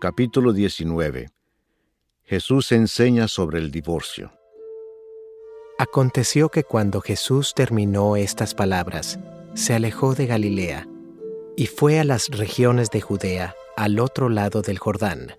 [0.00, 1.28] Capítulo 19
[2.24, 4.32] Jesús enseña sobre el divorcio.
[5.76, 9.18] Aconteció que cuando Jesús terminó estas palabras,
[9.52, 10.88] se alejó de Galilea
[11.54, 15.36] y fue a las regiones de Judea, al otro lado del Jordán,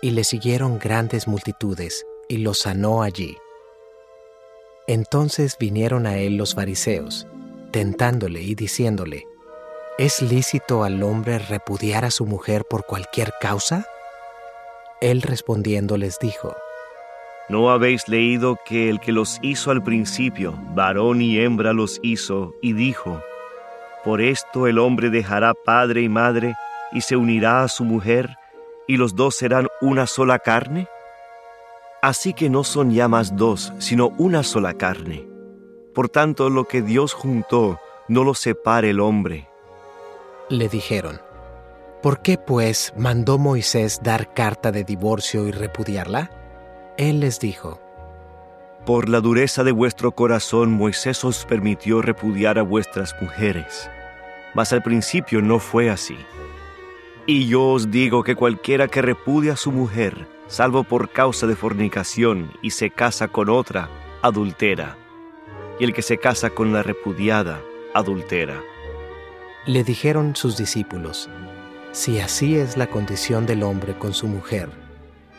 [0.00, 3.36] y le siguieron grandes multitudes, y lo sanó allí.
[4.86, 7.26] Entonces vinieron a él los fariseos,
[7.72, 9.26] tentándole y diciéndole,
[9.98, 13.88] ¿Es lícito al hombre repudiar a su mujer por cualquier causa?
[15.00, 16.56] Él respondiendo les dijo,
[17.48, 22.54] ¿No habéis leído que el que los hizo al principio, varón y hembra los hizo,
[22.62, 23.20] y dijo,
[24.04, 26.54] Por esto el hombre dejará padre y madre,
[26.92, 28.30] y se unirá a su mujer,
[28.88, 30.88] y los dos serán una sola carne?
[32.02, 35.26] Así que no son ya más dos, sino una sola carne.
[35.94, 39.48] Por tanto, lo que Dios juntó, no lo separe el hombre
[40.48, 41.20] le dijeron,
[42.02, 46.30] ¿por qué pues mandó Moisés dar carta de divorcio y repudiarla?
[46.96, 47.80] Él les dijo,
[48.84, 53.90] Por la dureza de vuestro corazón Moisés os permitió repudiar a vuestras mujeres,
[54.54, 56.16] mas al principio no fue así.
[57.26, 61.56] Y yo os digo que cualquiera que repudia a su mujer, salvo por causa de
[61.56, 63.90] fornicación, y se casa con otra,
[64.22, 64.96] adultera,
[65.80, 67.60] y el que se casa con la repudiada,
[67.94, 68.62] adultera.
[69.66, 71.28] Le dijeron sus discípulos,
[71.96, 74.68] si así es la condición del hombre con su mujer,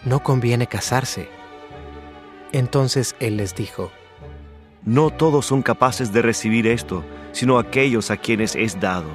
[0.03, 1.29] no conviene casarse.
[2.51, 3.91] Entonces él les dijo,
[4.83, 9.07] No todos son capaces de recibir esto, sino aquellos a quienes es dado.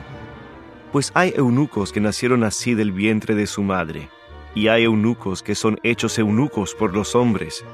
[0.92, 4.08] Pues hay eunucos que nacieron así del vientre de su madre,
[4.54, 7.64] y hay eunucos que son hechos eunucos por los hombres,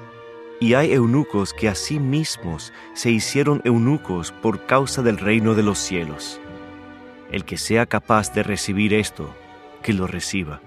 [0.61, 5.63] y hay eunucos que a sí mismos se hicieron eunucos por causa del reino de
[5.63, 6.41] los cielos.
[7.31, 9.35] El que sea capaz de recibir esto,
[9.83, 10.61] que lo reciba.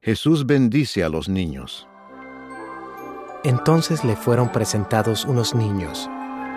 [0.00, 1.88] Jesús bendice a los niños.
[3.44, 6.08] Entonces le fueron presentados unos niños,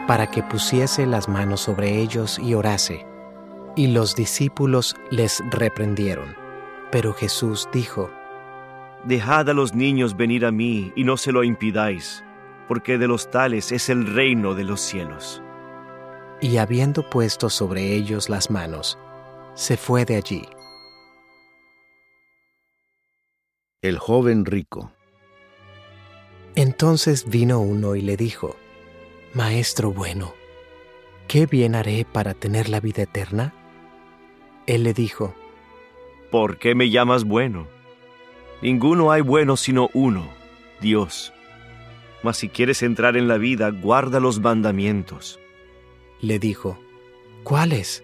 [0.07, 3.05] para que pusiese las manos sobre ellos y orase.
[3.75, 6.35] Y los discípulos les reprendieron.
[6.91, 8.09] Pero Jesús dijo,
[9.03, 12.23] Dejad a los niños venir a mí y no se lo impidáis,
[12.67, 15.43] porque de los tales es el reino de los cielos
[16.41, 18.97] y habiendo puesto sobre ellos las manos,
[19.55, 20.43] se fue de allí.
[23.81, 24.91] El joven rico.
[26.55, 28.55] Entonces vino uno y le dijo,
[29.33, 30.33] Maestro bueno,
[31.27, 33.53] ¿qué bien haré para tener la vida eterna?
[34.67, 35.33] Él le dijo,
[36.31, 37.67] ¿Por qué me llamas bueno?
[38.61, 40.27] Ninguno hay bueno sino uno,
[40.81, 41.33] Dios.
[42.23, 45.39] Mas si quieres entrar en la vida, guarda los mandamientos
[46.21, 46.77] le dijo,
[47.43, 48.03] ¿cuáles?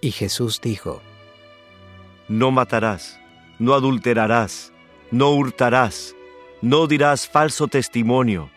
[0.00, 1.02] Y Jesús dijo,
[2.28, 3.18] No matarás,
[3.58, 4.72] no adulterarás,
[5.10, 6.14] no hurtarás,
[6.62, 8.50] no dirás falso testimonio,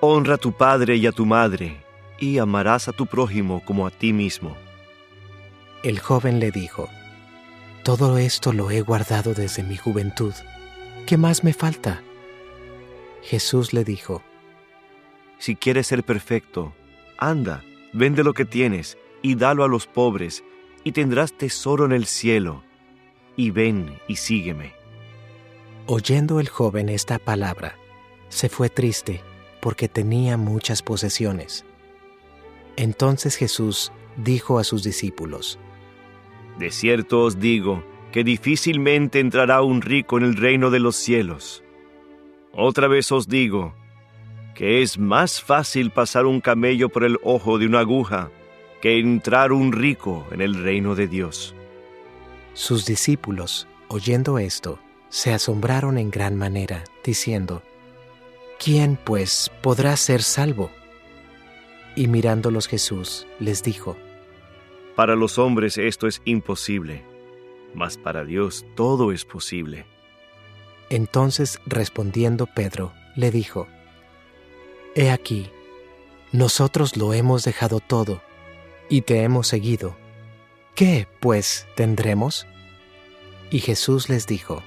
[0.00, 1.84] honra a tu padre y a tu madre,
[2.18, 4.56] y amarás a tu prójimo como a ti mismo.
[5.82, 6.88] El joven le dijo,
[7.82, 10.34] Todo esto lo he guardado desde mi juventud.
[11.06, 12.02] ¿Qué más me falta?
[13.22, 14.22] Jesús le dijo,
[15.38, 16.74] Si quieres ser perfecto,
[17.18, 17.62] anda,
[17.92, 20.44] vende lo que tienes y dalo a los pobres,
[20.84, 22.62] y tendrás tesoro en el cielo.
[23.34, 24.72] Y ven y sígueme.
[25.86, 27.74] Oyendo el joven esta palabra,
[28.28, 29.22] se fue triste
[29.60, 31.64] porque tenía muchas posesiones.
[32.76, 35.58] Entonces Jesús dijo a sus discípulos,
[36.60, 37.82] De cierto os digo
[38.12, 41.64] que difícilmente entrará un rico en el reino de los cielos.
[42.52, 43.74] Otra vez os digo,
[44.54, 48.30] que es más fácil pasar un camello por el ojo de una aguja
[48.86, 51.56] que entrar un rico en el reino de Dios.
[52.54, 57.64] Sus discípulos, oyendo esto, se asombraron en gran manera, diciendo,
[58.60, 60.70] ¿quién pues podrá ser salvo?
[61.96, 63.96] Y mirándolos Jesús les dijo,
[64.94, 67.02] Para los hombres esto es imposible,
[67.74, 69.84] mas para Dios todo es posible.
[70.90, 73.66] Entonces respondiendo Pedro, le dijo,
[74.94, 75.50] He aquí,
[76.30, 78.22] nosotros lo hemos dejado todo
[78.88, 79.96] y te hemos seguido.
[80.74, 82.46] ¿Qué, pues, tendremos?
[83.50, 84.62] Y Jesús les dijo,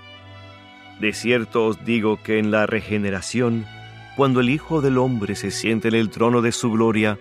[0.99, 3.65] De cierto os digo que en la regeneración,
[4.15, 7.19] cuando el Hijo del Hombre se siente en el trono de su gloria,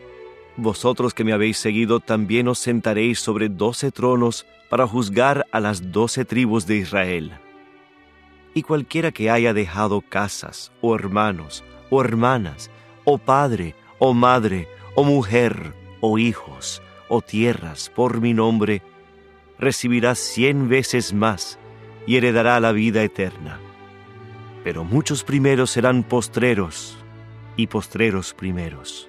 [0.57, 5.93] vosotros que me habéis seguido también os sentaréis sobre doce tronos para juzgar a las
[5.93, 7.33] doce tribus de Israel.
[8.55, 12.71] Y cualquiera que haya dejado casas, o hermanos, o hermanas,
[13.05, 18.83] o padre, o madre, o mujer, o hijos, o tierras por mi nombre,
[19.59, 21.59] recibirá cien veces más
[22.07, 23.61] y heredará la vida eterna.
[24.65, 26.99] Pero muchos primeros serán postreros
[27.57, 29.08] y postreros primeros.